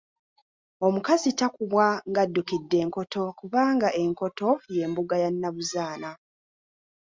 Omukazi 0.85 1.29
takubwa 1.39 1.85
ng'addukidde 2.09 2.75
enkoto 2.83 3.21
kubanga 3.39 3.87
enkoto 4.03 4.49
ye 4.75 4.85
mbuga 4.89 5.15
ya 5.23 5.29
Nnabuzaana. 5.33 6.11